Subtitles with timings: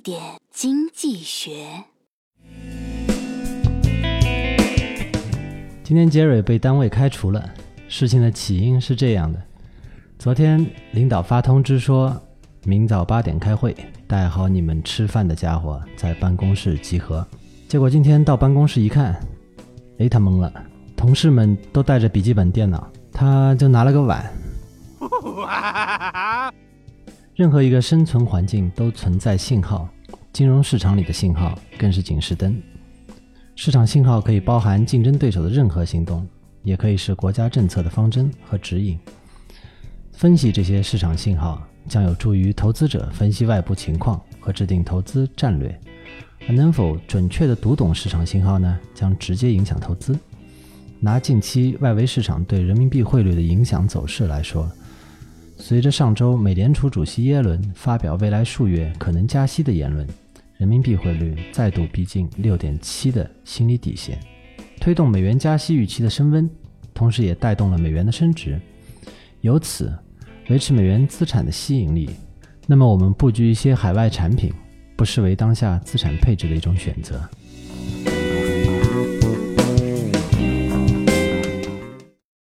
[0.00, 0.20] 点
[0.50, 1.84] 经济学。
[5.82, 7.50] 今天杰瑞被单位开除了，
[7.88, 9.42] 事情的起因是这样的：
[10.18, 12.14] 昨天领导发通知说，
[12.64, 13.76] 明早八点开会，
[14.06, 17.26] 带好你们吃饭的家伙在办公室集合。
[17.68, 19.20] 结果今天到办公室一看，
[19.98, 20.52] 哎，他懵了，
[20.96, 24.24] 同事们都带着笔记本电脑，他就拿了个碗。
[27.34, 29.88] 任何一个生存环境都存在信号，
[30.32, 32.62] 金融市场里的信号更是警示灯。
[33.56, 36.24] 市场信号可以包含竞争对手的任何行动，
[36.62, 38.96] 也可以是国家政策的方针和指引。
[40.12, 45.76] 分析这些市场信号将有助于投资者分析外部情况和制定投资战略，
[46.46, 48.78] 而能否准确地读懂市场信号呢？
[48.94, 50.16] 将直接影响投资。
[51.00, 54.70] 拿近期外围市场对人民币汇率的影响走势来说，
[55.66, 60.06] 随着上周美联储主席耶伦发表未来数月可能加息的言论。
[60.58, 64.20] 人民币汇率再度逼近六点七的心理底线，
[64.78, 66.50] 推动美元加息预期的升温，
[66.92, 68.60] 同时也带动了美元的升值，
[69.40, 69.90] 由此
[70.50, 72.10] 维持美元资产的吸引力。
[72.66, 74.52] 那么，我们布局一些海外产品，
[74.98, 77.18] 不失为当下资产配置的一种选择。